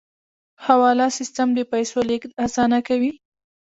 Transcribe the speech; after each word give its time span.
حواله 0.65 1.07
سیستم 1.17 1.47
د 1.53 1.59
پیسو 1.71 1.99
لیږد 2.09 2.31
اسانه 2.45 2.79
کوي 2.87 3.11